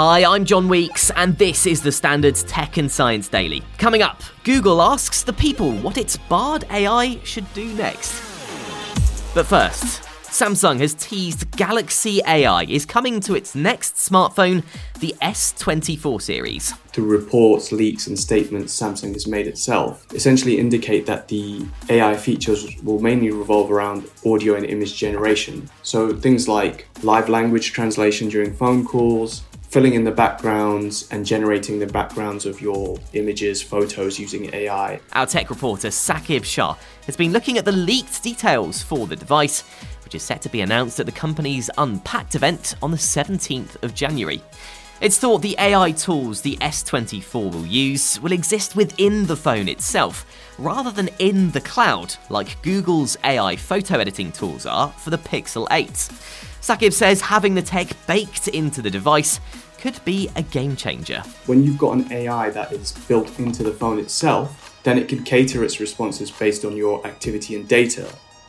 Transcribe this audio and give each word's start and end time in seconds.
Hi, 0.00 0.24
I'm 0.24 0.44
John 0.44 0.68
Weeks, 0.68 1.10
and 1.16 1.36
this 1.38 1.66
is 1.66 1.82
the 1.82 1.90
Standards 1.90 2.44
Tech 2.44 2.76
and 2.76 2.88
Science 2.88 3.26
Daily. 3.26 3.64
Coming 3.78 4.00
up, 4.00 4.22
Google 4.44 4.80
asks 4.80 5.24
the 5.24 5.32
people 5.32 5.72
what 5.78 5.98
its 5.98 6.16
Bard 6.16 6.64
AI 6.70 7.18
should 7.24 7.52
do 7.52 7.64
next. 7.74 8.12
But 9.34 9.46
first, 9.46 10.04
Samsung 10.22 10.78
has 10.78 10.94
teased 10.94 11.50
Galaxy 11.56 12.20
AI 12.28 12.62
is 12.68 12.86
coming 12.86 13.18
to 13.22 13.34
its 13.34 13.56
next 13.56 13.96
smartphone, 13.96 14.62
the 15.00 15.16
S24 15.20 16.22
series. 16.22 16.72
The 16.92 17.02
reports, 17.02 17.72
leaks, 17.72 18.06
and 18.06 18.16
statements 18.16 18.80
Samsung 18.80 19.14
has 19.14 19.26
made 19.26 19.48
itself 19.48 20.06
essentially 20.14 20.60
indicate 20.60 21.06
that 21.06 21.26
the 21.26 21.66
AI 21.88 22.16
features 22.16 22.80
will 22.84 23.00
mainly 23.00 23.32
revolve 23.32 23.72
around 23.72 24.08
audio 24.24 24.54
and 24.54 24.64
image 24.64 24.96
generation. 24.96 25.68
So 25.82 26.14
things 26.14 26.46
like 26.46 26.86
live 27.02 27.28
language 27.28 27.72
translation 27.72 28.28
during 28.28 28.54
phone 28.54 28.84
calls, 28.84 29.42
filling 29.68 29.92
in 29.92 30.04
the 30.04 30.10
backgrounds 30.10 31.06
and 31.10 31.26
generating 31.26 31.78
the 31.78 31.86
backgrounds 31.86 32.46
of 32.46 32.60
your 32.60 32.98
images, 33.12 33.62
photos 33.62 34.18
using 34.18 34.52
AI. 34.54 34.98
Our 35.12 35.26
tech 35.26 35.50
reporter 35.50 35.88
Saqib 35.88 36.44
Shah 36.44 36.74
has 37.04 37.16
been 37.16 37.32
looking 37.32 37.58
at 37.58 37.64
the 37.64 37.72
leaked 37.72 38.22
details 38.22 38.82
for 38.82 39.06
the 39.06 39.16
device, 39.16 39.62
which 40.04 40.14
is 40.14 40.22
set 40.22 40.40
to 40.42 40.48
be 40.48 40.62
announced 40.62 41.00
at 41.00 41.06
the 41.06 41.12
company's 41.12 41.68
Unpacked 41.76 42.34
event 42.34 42.76
on 42.80 42.90
the 42.90 42.96
17th 42.96 43.82
of 43.82 43.94
January. 43.94 44.42
It's 45.00 45.18
thought 45.18 45.42
the 45.42 45.54
AI 45.58 45.92
tools 45.92 46.40
the 46.40 46.56
S24 46.56 47.52
will 47.52 47.66
use 47.66 48.18
will 48.20 48.32
exist 48.32 48.74
within 48.74 49.26
the 49.26 49.36
phone 49.36 49.68
itself, 49.68 50.26
rather 50.58 50.90
than 50.90 51.10
in 51.18 51.50
the 51.52 51.60
cloud, 51.60 52.16
like 52.30 52.60
Google's 52.62 53.16
AI 53.22 53.54
photo 53.54 53.98
editing 53.98 54.32
tools 54.32 54.66
are 54.66 54.88
for 54.88 55.10
the 55.10 55.18
Pixel 55.18 55.68
8. 55.70 56.08
Saqib 56.60 56.92
says 56.92 57.20
having 57.20 57.54
the 57.54 57.62
tech 57.62 57.88
baked 58.06 58.48
into 58.48 58.82
the 58.82 58.90
device 58.90 59.40
could 59.78 60.04
be 60.04 60.28
a 60.36 60.42
game 60.42 60.76
changer. 60.76 61.22
When 61.46 61.62
you've 61.62 61.78
got 61.78 61.96
an 61.96 62.12
AI 62.12 62.50
that 62.50 62.72
is 62.72 62.92
built 62.92 63.38
into 63.38 63.62
the 63.62 63.72
phone 63.72 63.98
itself, 63.98 64.80
then 64.82 64.98
it 64.98 65.08
can 65.08 65.22
cater 65.22 65.62
its 65.62 65.80
responses 65.80 66.30
based 66.30 66.64
on 66.64 66.76
your 66.76 67.06
activity 67.06 67.54
and 67.54 67.66
data. 67.68 68.08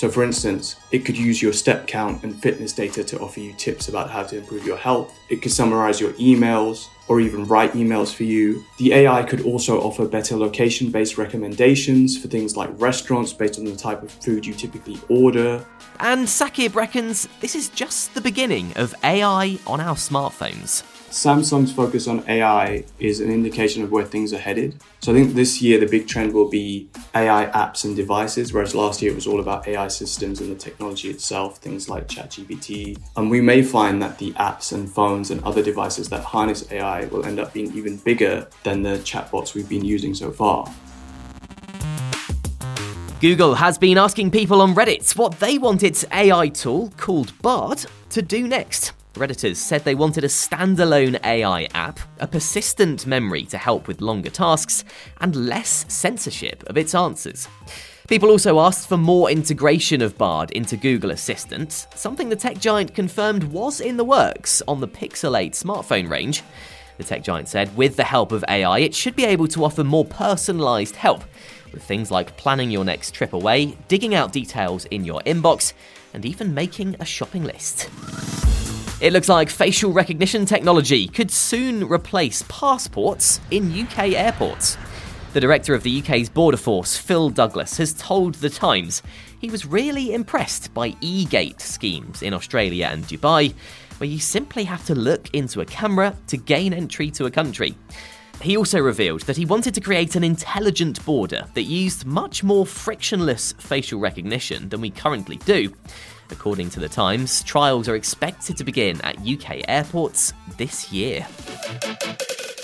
So, 0.00 0.08
for 0.08 0.24
instance, 0.24 0.76
it 0.92 1.00
could 1.00 1.18
use 1.18 1.42
your 1.42 1.52
step 1.52 1.86
count 1.86 2.24
and 2.24 2.34
fitness 2.34 2.72
data 2.72 3.04
to 3.04 3.20
offer 3.20 3.38
you 3.38 3.52
tips 3.52 3.90
about 3.90 4.08
how 4.08 4.22
to 4.22 4.38
improve 4.38 4.64
your 4.64 4.78
health. 4.78 5.14
It 5.28 5.42
could 5.42 5.52
summarize 5.52 6.00
your 6.00 6.14
emails 6.14 6.88
or 7.06 7.20
even 7.20 7.44
write 7.44 7.74
emails 7.74 8.14
for 8.14 8.24
you. 8.24 8.64
The 8.78 8.94
AI 8.94 9.22
could 9.24 9.42
also 9.42 9.78
offer 9.78 10.08
better 10.08 10.38
location 10.38 10.90
based 10.90 11.18
recommendations 11.18 12.16
for 12.16 12.28
things 12.28 12.56
like 12.56 12.70
restaurants 12.80 13.34
based 13.34 13.58
on 13.58 13.66
the 13.66 13.76
type 13.76 14.02
of 14.02 14.10
food 14.10 14.46
you 14.46 14.54
typically 14.54 14.98
order. 15.10 15.66
And 15.98 16.26
Saqib 16.26 16.74
reckons 16.74 17.28
this 17.40 17.54
is 17.54 17.68
just 17.68 18.14
the 18.14 18.22
beginning 18.22 18.72
of 18.76 18.94
AI 19.04 19.58
on 19.66 19.82
our 19.82 19.96
smartphones. 19.96 20.82
Samsung's 21.10 21.72
focus 21.72 22.06
on 22.06 22.22
AI 22.28 22.84
is 23.00 23.18
an 23.20 23.32
indication 23.32 23.82
of 23.82 23.90
where 23.90 24.04
things 24.04 24.32
are 24.32 24.38
headed. 24.38 24.80
So 25.00 25.10
I 25.10 25.16
think 25.16 25.34
this 25.34 25.60
year 25.60 25.80
the 25.80 25.86
big 25.86 26.06
trend 26.06 26.32
will 26.32 26.48
be 26.48 26.88
AI 27.16 27.46
apps 27.46 27.84
and 27.84 27.96
devices, 27.96 28.52
whereas 28.52 28.76
last 28.76 29.02
year 29.02 29.10
it 29.10 29.16
was 29.16 29.26
all 29.26 29.40
about 29.40 29.66
AI 29.66 29.88
systems 29.88 30.40
and 30.40 30.52
the 30.52 30.54
technology 30.54 31.10
itself, 31.10 31.58
things 31.58 31.88
like 31.88 32.06
ChatGPT. 32.06 32.96
And 33.16 33.28
we 33.28 33.40
may 33.40 33.60
find 33.62 34.00
that 34.00 34.18
the 34.18 34.30
apps 34.34 34.72
and 34.72 34.88
phones 34.88 35.32
and 35.32 35.42
other 35.42 35.64
devices 35.64 36.08
that 36.10 36.22
harness 36.22 36.70
AI 36.70 37.06
will 37.06 37.26
end 37.26 37.40
up 37.40 37.52
being 37.52 37.72
even 37.72 37.96
bigger 37.96 38.48
than 38.62 38.82
the 38.82 38.98
chatbots 38.98 39.54
we've 39.54 39.68
been 39.68 39.84
using 39.84 40.14
so 40.14 40.30
far. 40.30 40.72
Google 43.20 43.54
has 43.54 43.78
been 43.78 43.98
asking 43.98 44.30
people 44.30 44.62
on 44.62 44.76
Reddit 44.76 45.16
what 45.16 45.40
they 45.40 45.58
want 45.58 45.82
its 45.82 46.04
AI 46.12 46.48
tool, 46.48 46.92
called 46.96 47.32
Bard, 47.42 47.84
to 48.10 48.22
do 48.22 48.46
next. 48.46 48.92
Redditors 49.14 49.56
said 49.56 49.84
they 49.84 49.94
wanted 49.94 50.24
a 50.24 50.28
standalone 50.28 51.18
AI 51.24 51.64
app, 51.74 51.98
a 52.20 52.28
persistent 52.28 53.06
memory 53.06 53.44
to 53.46 53.58
help 53.58 53.88
with 53.88 54.00
longer 54.00 54.30
tasks, 54.30 54.84
and 55.20 55.34
less 55.34 55.84
censorship 55.92 56.62
of 56.68 56.78
its 56.78 56.94
answers. 56.94 57.48
People 58.06 58.30
also 58.30 58.60
asked 58.60 58.88
for 58.88 58.96
more 58.96 59.30
integration 59.30 60.00
of 60.00 60.16
Bard 60.16 60.50
into 60.52 60.76
Google 60.76 61.10
Assistant, 61.10 61.86
something 61.94 62.28
the 62.28 62.36
tech 62.36 62.58
giant 62.58 62.94
confirmed 62.94 63.44
was 63.44 63.80
in 63.80 63.96
the 63.96 64.04
works 64.04 64.62
on 64.66 64.80
the 64.80 64.88
Pixel 64.88 65.38
8 65.38 65.52
smartphone 65.52 66.08
range. 66.08 66.42
The 66.98 67.04
tech 67.04 67.22
giant 67.22 67.48
said 67.48 67.76
with 67.76 67.96
the 67.96 68.04
help 68.04 68.32
of 68.32 68.44
AI, 68.48 68.80
it 68.80 68.94
should 68.94 69.16
be 69.16 69.24
able 69.24 69.48
to 69.48 69.64
offer 69.64 69.84
more 69.84 70.04
personalised 70.04 70.96
help 70.96 71.24
with 71.72 71.82
things 71.82 72.10
like 72.10 72.36
planning 72.36 72.70
your 72.70 72.84
next 72.84 73.14
trip 73.14 73.32
away, 73.32 73.76
digging 73.88 74.14
out 74.14 74.32
details 74.32 74.84
in 74.86 75.04
your 75.04 75.20
inbox, 75.20 75.72
and 76.12 76.24
even 76.26 76.52
making 76.52 76.96
a 77.00 77.04
shopping 77.04 77.44
list. 77.44 77.88
It 79.00 79.14
looks 79.14 79.30
like 79.30 79.48
facial 79.48 79.94
recognition 79.94 80.44
technology 80.44 81.08
could 81.08 81.30
soon 81.30 81.88
replace 81.88 82.44
passports 82.48 83.40
in 83.50 83.72
UK 83.72 84.10
airports. 84.10 84.76
The 85.32 85.40
director 85.40 85.72
of 85.72 85.82
the 85.82 86.02
UK's 86.02 86.28
Border 86.28 86.58
Force, 86.58 86.98
Phil 86.98 87.30
Douglas, 87.30 87.78
has 87.78 87.94
told 87.94 88.34
The 88.34 88.50
Times 88.50 89.02
he 89.40 89.48
was 89.48 89.64
really 89.64 90.12
impressed 90.12 90.74
by 90.74 90.94
e 91.00 91.24
gate 91.24 91.62
schemes 91.62 92.20
in 92.20 92.34
Australia 92.34 92.90
and 92.92 93.04
Dubai, 93.04 93.54
where 93.96 94.10
you 94.10 94.18
simply 94.18 94.64
have 94.64 94.84
to 94.84 94.94
look 94.94 95.34
into 95.34 95.62
a 95.62 95.64
camera 95.64 96.14
to 96.26 96.36
gain 96.36 96.74
entry 96.74 97.10
to 97.12 97.24
a 97.24 97.30
country. 97.30 97.74
He 98.42 98.58
also 98.58 98.80
revealed 98.80 99.22
that 99.22 99.38
he 99.38 99.46
wanted 99.46 99.72
to 99.76 99.80
create 99.80 100.14
an 100.14 100.24
intelligent 100.24 101.02
border 101.06 101.46
that 101.54 101.62
used 101.62 102.04
much 102.04 102.44
more 102.44 102.66
frictionless 102.66 103.52
facial 103.52 103.98
recognition 103.98 104.68
than 104.68 104.82
we 104.82 104.90
currently 104.90 105.36
do. 105.38 105.72
According 106.30 106.70
to 106.70 106.80
The 106.80 106.88
Times, 106.88 107.42
trials 107.42 107.88
are 107.88 107.94
expected 107.94 108.56
to 108.56 108.64
begin 108.64 109.00
at 109.02 109.18
UK 109.26 109.62
airports 109.68 110.32
this 110.56 110.92
year. 110.92 111.26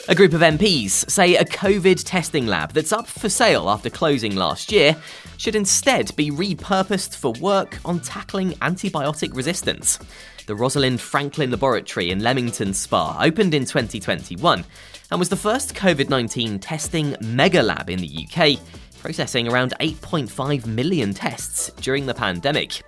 A 0.08 0.14
group 0.14 0.34
of 0.34 0.40
MPs 0.40 1.10
say 1.10 1.34
a 1.34 1.44
COVID 1.44 2.04
testing 2.04 2.46
lab 2.46 2.72
that's 2.72 2.92
up 2.92 3.08
for 3.08 3.28
sale 3.28 3.68
after 3.68 3.90
closing 3.90 4.36
last 4.36 4.70
year 4.70 4.96
should 5.36 5.56
instead 5.56 6.14
be 6.14 6.30
repurposed 6.30 7.16
for 7.16 7.32
work 7.40 7.80
on 7.84 7.98
tackling 7.98 8.52
antibiotic 8.62 9.34
resistance. 9.34 9.98
The 10.46 10.54
Rosalind 10.54 11.00
Franklin 11.00 11.50
Laboratory 11.50 12.12
in 12.12 12.22
Leamington 12.22 12.72
Spa 12.72 13.18
opened 13.20 13.52
in 13.52 13.64
2021 13.64 14.64
and 15.10 15.18
was 15.18 15.28
the 15.28 15.34
first 15.34 15.74
COVID 15.74 16.08
19 16.08 16.60
testing 16.60 17.16
mega 17.20 17.62
lab 17.62 17.90
in 17.90 17.98
the 17.98 18.28
UK, 18.28 18.60
processing 19.00 19.48
around 19.48 19.74
8.5 19.80 20.66
million 20.66 21.14
tests 21.14 21.70
during 21.80 22.06
the 22.06 22.14
pandemic. 22.14 22.82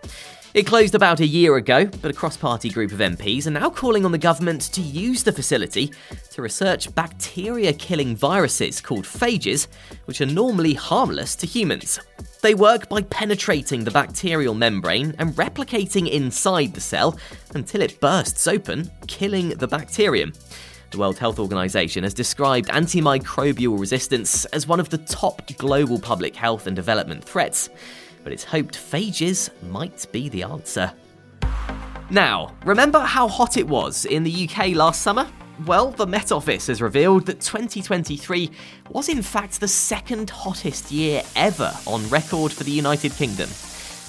It 0.59 0.67
closed 0.67 0.97
about 0.97 1.21
a 1.21 1.25
year 1.25 1.55
ago, 1.55 1.85
but 1.85 2.11
a 2.11 2.13
cross 2.13 2.37
party 2.37 2.69
group 2.69 2.91
of 2.91 2.99
MPs 2.99 3.47
are 3.47 3.51
now 3.51 3.71
calling 3.71 4.05
on 4.05 4.11
the 4.11 4.19
government 4.19 4.63
to 4.73 4.81
use 4.81 5.23
the 5.23 5.31
facility 5.31 5.93
to 6.33 6.43
research 6.43 6.93
bacteria 6.97 7.73
killing 7.73 8.17
viruses 8.17 8.81
called 8.81 9.05
phages, 9.05 9.69
which 10.07 10.21
are 10.21 10.27
normally 10.27 10.75
harmless 10.75 11.37
to 11.37 11.47
humans. 11.47 12.01
They 12.43 12.57
work 12.57 12.89
by 12.89 13.03
penetrating 13.03 13.85
the 13.85 13.93
bacterial 13.93 14.53
membrane 14.53 15.15
and 15.21 15.33
replicating 15.37 16.11
inside 16.11 16.75
the 16.75 16.81
cell 16.81 17.17
until 17.55 17.81
it 17.81 18.01
bursts 18.01 18.49
open, 18.49 18.91
killing 19.07 19.51
the 19.51 19.69
bacterium. 19.69 20.33
The 20.91 20.99
World 20.99 21.19
Health 21.19 21.39
Organization 21.39 22.03
has 22.03 22.15
described 22.15 22.69
antimicrobial 22.71 23.79
resistance 23.79 24.45
as 24.47 24.67
one 24.67 24.81
of 24.81 24.89
the 24.89 24.99
top 24.99 25.57
global 25.57 26.01
public 26.01 26.35
health 26.35 26.67
and 26.67 26.75
development 26.75 27.23
threats, 27.23 27.71
but 28.25 28.33
it's 28.33 28.45
hoped 28.45 28.77
phages 28.77 29.51
might 29.71 30.07
be 30.13 30.29
the 30.29 30.43
answer. 30.43 30.93
Now, 32.11 32.55
remember 32.65 33.01
how 33.01 33.29
hot 33.29 33.57
it 33.57 33.67
was 33.67 34.05
in 34.07 34.25
the 34.25 34.49
UK 34.49 34.75
last 34.75 35.03
summer? 35.03 35.29
Well, 35.67 35.91
the 35.91 36.07
Met 36.07 36.31
Office 36.31 36.69
has 36.69 36.81
revealed 36.81 37.27
that 37.27 37.41
2023 37.41 38.51
was 38.91 39.09
in 39.09 39.23
fact 39.23 39.61
the 39.61 39.69
second 39.69 40.31
hottest 40.31 40.93
year 40.93 41.23
ever 41.35 41.73
on 41.87 42.09
record 42.09 42.53
for 42.53 42.65
the 42.65 42.71
United 42.71 43.13
Kingdom. 43.13 43.49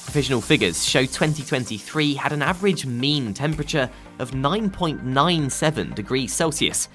Provisional 0.05 0.41
figures 0.41 0.85
show 0.85 1.01
2023 1.01 2.13
had 2.13 2.31
an 2.31 2.41
average 2.41 2.85
mean 2.85 3.33
temperature 3.33 3.89
of 4.19 4.31
9.97 4.31 5.93
degrees 5.95 6.33
Celsius, 6.33 6.87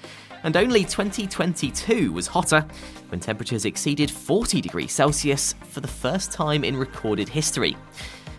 and 0.45 0.55
only 0.55 0.83
2022 0.83 2.13
was 2.13 2.27
hotter, 2.27 2.65
when 3.09 3.19
temperatures 3.19 3.65
exceeded 3.65 4.11
40 4.11 4.61
degrees 4.61 4.91
Celsius 4.91 5.55
for 5.69 5.81
the 5.81 5.87
first 5.87 6.31
time 6.31 6.63
in 6.63 6.77
recorded 6.77 7.27
history. 7.27 7.75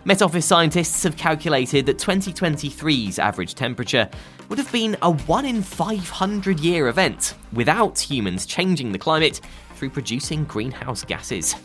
Met 0.04 0.22
Office 0.22 0.46
scientists 0.46 1.02
have 1.02 1.16
calculated 1.16 1.84
that 1.86 1.98
2023's 1.98 3.18
average 3.18 3.56
temperature 3.56 4.08
would 4.48 4.58
have 4.58 4.70
been 4.70 4.96
a 5.02 5.10
1 5.10 5.44
in 5.46 5.62
500 5.62 6.60
year 6.60 6.86
event 6.86 7.34
without 7.52 7.98
humans 7.98 8.46
changing 8.46 8.92
the 8.92 8.98
climate 8.98 9.40
through 9.74 9.90
producing 9.90 10.44
greenhouse 10.44 11.02
gases. 11.02 11.56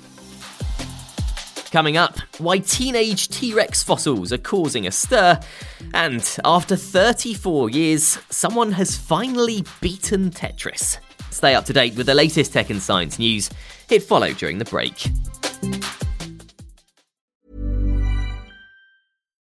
Coming 1.71 1.95
up, 1.95 2.19
why 2.37 2.57
teenage 2.59 3.29
T 3.29 3.53
Rex 3.53 3.81
fossils 3.81 4.33
are 4.33 4.37
causing 4.37 4.87
a 4.87 4.91
stir, 4.91 5.39
and 5.93 6.37
after 6.43 6.75
34 6.75 7.69
years, 7.69 8.19
someone 8.29 8.73
has 8.73 8.97
finally 8.97 9.63
beaten 9.79 10.31
Tetris. 10.31 10.97
Stay 11.29 11.55
up 11.55 11.63
to 11.65 11.73
date 11.73 11.95
with 11.95 12.07
the 12.07 12.13
latest 12.13 12.51
tech 12.51 12.69
and 12.69 12.81
science 12.81 13.17
news. 13.17 13.49
Hit 13.87 14.03
follow 14.03 14.33
during 14.33 14.57
the 14.57 14.65
break. 14.65 15.07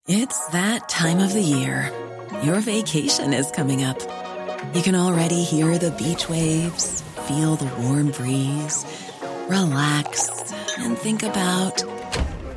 It's 0.07 0.47
that 0.49 0.91
time 0.91 1.19
of 1.19 1.33
the 1.33 1.41
year. 1.41 1.91
Your 2.43 2.61
vacation 2.61 3.33
is 3.33 3.51
coming 3.53 3.85
up. 3.85 3.99
You 4.75 4.83
can 4.83 4.95
already 4.95 5.43
hear 5.43 5.79
the 5.79 5.93
beach 5.93 6.29
waves, 6.29 7.01
feel 7.27 7.57
the 7.57 7.73
warm 7.83 8.11
breeze, 8.11 8.85
relax, 9.49 10.53
and 10.79 10.99
think 10.99 11.23
about 11.23 11.83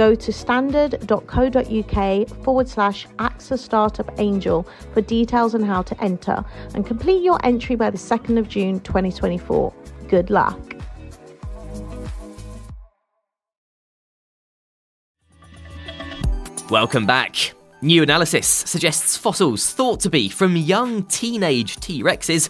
go 0.00 0.14
to 0.14 0.32
standard.co.uk 0.32 2.28
forward 2.42 2.66
slash 2.66 3.06
AXA 3.18 3.58
Startup 3.58 4.10
Angel 4.18 4.66
for 4.94 5.02
details 5.02 5.54
on 5.54 5.60
how 5.60 5.82
to 5.82 6.02
enter 6.02 6.42
and 6.74 6.86
complete 6.86 7.22
your 7.22 7.38
entry 7.44 7.76
by 7.76 7.90
the 7.90 7.98
2nd 7.98 8.38
of 8.38 8.48
June 8.48 8.80
2024. 8.80 9.74
Good 10.08 10.30
luck. 10.30 10.58
Welcome 16.70 17.04
back. 17.04 17.52
New 17.82 18.02
analysis 18.02 18.46
suggests 18.46 19.18
fossils 19.18 19.70
thought 19.70 20.00
to 20.00 20.08
be 20.08 20.30
from 20.30 20.56
young 20.56 21.02
teenage 21.04 21.76
T 21.76 22.02
Rexes 22.02 22.48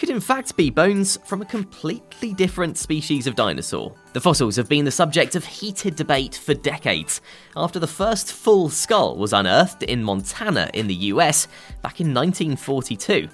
could 0.00 0.08
in 0.08 0.18
fact 0.18 0.56
be 0.56 0.70
bones 0.70 1.18
from 1.26 1.42
a 1.42 1.44
completely 1.44 2.32
different 2.32 2.78
species 2.78 3.26
of 3.26 3.34
dinosaur. 3.36 3.94
The 4.14 4.20
fossils 4.20 4.56
have 4.56 4.66
been 4.66 4.86
the 4.86 4.90
subject 4.90 5.34
of 5.34 5.44
heated 5.44 5.94
debate 5.94 6.36
for 6.36 6.54
decades, 6.54 7.20
after 7.54 7.78
the 7.78 7.86
first 7.86 8.32
full 8.32 8.70
skull 8.70 9.18
was 9.18 9.34
unearthed 9.34 9.82
in 9.82 10.02
Montana 10.02 10.70
in 10.72 10.86
the 10.86 10.94
US 10.94 11.48
back 11.82 12.00
in 12.00 12.14
1942. 12.14 13.28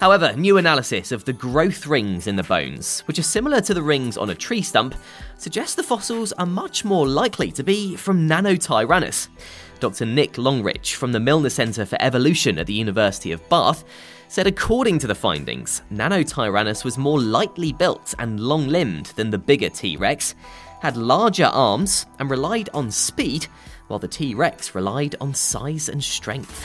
However, 0.00 0.34
new 0.34 0.58
analysis 0.58 1.12
of 1.12 1.24
the 1.24 1.32
growth 1.32 1.86
rings 1.86 2.26
in 2.26 2.36
the 2.36 2.42
bones, 2.42 3.00
which 3.06 3.18
are 3.18 3.22
similar 3.22 3.62
to 3.62 3.72
the 3.72 3.82
rings 3.82 4.18
on 4.18 4.28
a 4.28 4.34
tree 4.34 4.60
stump, 4.60 4.94
suggests 5.38 5.76
the 5.76 5.82
fossils 5.82 6.32
are 6.32 6.44
much 6.44 6.84
more 6.84 7.08
likely 7.08 7.50
to 7.52 7.62
be 7.62 7.96
from 7.96 8.28
Nanotyrannus. 8.28 9.28
Dr. 9.80 10.04
Nick 10.04 10.34
Longrich 10.34 10.94
from 10.94 11.12
the 11.12 11.20
Milner 11.20 11.48
Centre 11.48 11.86
for 11.86 11.96
Evolution 12.00 12.58
at 12.58 12.66
the 12.66 12.74
University 12.74 13.32
of 13.32 13.48
Bath 13.48 13.84
said 14.32 14.46
according 14.46 14.98
to 14.98 15.06
the 15.06 15.14
findings, 15.14 15.82
Nanotyrannus 15.92 16.84
was 16.86 16.96
more 16.96 17.20
lightly 17.20 17.70
built 17.70 18.14
and 18.18 18.40
long 18.40 18.66
limbed 18.66 19.12
than 19.14 19.28
the 19.28 19.36
bigger 19.36 19.68
T 19.68 19.98
Rex, 19.98 20.34
had 20.80 20.96
larger 20.96 21.44
arms, 21.44 22.06
and 22.18 22.30
relied 22.30 22.70
on 22.72 22.90
speed, 22.90 23.46
while 23.88 23.98
the 23.98 24.08
T 24.08 24.34
Rex 24.34 24.74
relied 24.74 25.16
on 25.20 25.34
size 25.34 25.90
and 25.90 26.02
strength. 26.02 26.64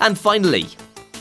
And 0.00 0.18
finally, 0.18 0.66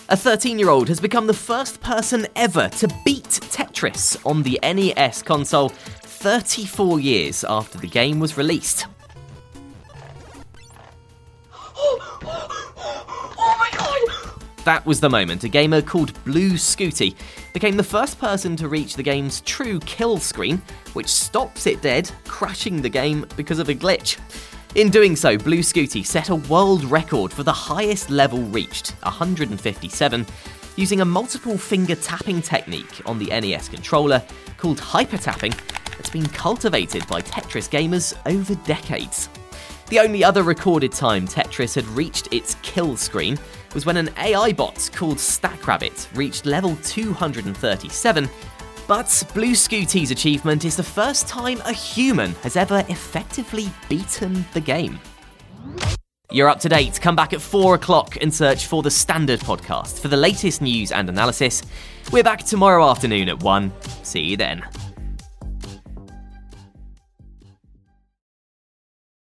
a 0.09 0.17
13 0.17 0.57
year 0.57 0.69
old 0.69 0.88
has 0.88 0.99
become 0.99 1.27
the 1.27 1.31
first 1.31 1.79
person 1.79 2.25
ever 2.35 2.67
to 2.79 2.88
beat 3.05 3.29
Tetris 3.51 4.17
on 4.25 4.41
the 4.41 4.59
NES 4.63 5.21
console 5.21 5.69
34 5.69 6.99
years 6.99 7.44
after 7.44 7.77
the 7.77 7.88
game 7.88 8.19
was 8.19 8.35
released. 8.35 8.88
That 14.67 14.85
was 14.85 14.99
the 14.99 15.09
moment 15.09 15.45
a 15.45 15.47
gamer 15.47 15.81
called 15.81 16.21
Blue 16.25 16.55
Scuti 16.55 17.15
became 17.53 17.77
the 17.77 17.83
first 17.83 18.19
person 18.19 18.57
to 18.57 18.67
reach 18.67 18.97
the 18.97 19.01
game's 19.01 19.39
true 19.39 19.79
kill 19.79 20.17
screen, 20.17 20.61
which 20.91 21.07
stops 21.07 21.67
it 21.67 21.81
dead, 21.81 22.11
crashing 22.25 22.81
the 22.81 22.89
game 22.89 23.25
because 23.37 23.59
of 23.59 23.69
a 23.69 23.73
glitch. 23.73 24.19
In 24.75 24.89
doing 24.89 25.15
so, 25.15 25.37
Blue 25.37 25.59
Scuti 25.59 26.05
set 26.05 26.27
a 26.27 26.35
world 26.35 26.83
record 26.83 27.31
for 27.31 27.43
the 27.43 27.53
highest 27.53 28.09
level 28.09 28.39
reached, 28.39 28.89
157, 29.03 30.25
using 30.75 30.99
a 30.99 31.05
multiple 31.05 31.57
finger 31.57 31.95
tapping 31.95 32.41
technique 32.41 33.01
on 33.05 33.17
the 33.17 33.27
NES 33.27 33.69
controller 33.69 34.21
called 34.57 34.81
hyper 34.81 35.17
tapping 35.17 35.53
that's 35.91 36.09
been 36.09 36.27
cultivated 36.27 37.07
by 37.07 37.21
Tetris 37.21 37.69
gamers 37.69 38.13
over 38.25 38.53
decades. 38.65 39.29
The 39.87 39.99
only 39.99 40.25
other 40.25 40.43
recorded 40.43 40.91
time 40.91 41.25
Tetris 41.25 41.73
had 41.73 41.87
reached 41.87 42.33
its 42.33 42.55
kill 42.63 42.97
screen 42.97 43.39
was 43.74 43.86
when 43.86 43.97
an 43.97 44.09
AI 44.18 44.54
bot 44.54 44.90
called 44.94 45.18
StackRabbit 45.18 46.16
reached 46.16 46.45
level 46.45 46.76
237. 46.83 48.30
But 48.88 49.24
Blue 49.33 49.54
Scuti's 49.54 50.12
achievement 50.12 50.64
is 50.64 50.78
the 50.78 50.83
first 50.83 51.28
time 51.28 51.62
a 51.66 51.74
human 51.74 52.31
has 52.44 52.56
ever 52.56 52.86
effectively 52.88 53.69
beaten 53.90 54.45
the 54.54 54.62
game. 54.62 55.00
You're 56.31 56.50
up 56.50 56.59
to 56.62 56.69
date. 56.69 57.00
Come 57.02 57.16
back 57.16 57.31
at 57.33 57.42
4 57.42 57.76
o'clock 57.76 58.18
and 58.19 58.33
search 58.33 58.66
for 58.66 58.83
the 58.83 58.92
Standard 58.92 59.40
Podcast 59.40 60.00
for 60.00 60.09
the 60.09 60.18
latest 60.18 60.62
news 60.62 60.92
and 60.92 61.07
analysis. 61.07 61.64
We're 62.12 62.24
back 62.24 62.44
tomorrow 62.44 62.90
afternoon 62.90 63.30
at 63.30 63.42
1. 63.42 63.71
See 64.04 64.21
you 64.21 64.38
then. 64.38 64.64